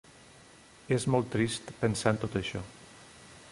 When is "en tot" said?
2.17-2.41